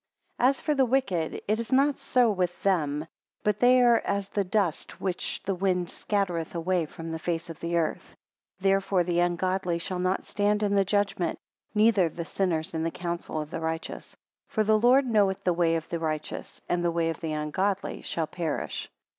[0.39, 3.05] 8 As for the wicked it is not so with them;
[3.43, 7.59] but they are as the dust which the wind scattereth away from the face of
[7.59, 8.15] the earth.
[8.59, 11.37] 9 Therefore the ungodly shall not stand in the judgment,
[11.75, 14.17] neither the sinners in the council of the righteous.
[14.49, 18.01] For the Lord knoweth the way of the righteous, and the way of the ungodly
[18.01, 18.89] shall perish.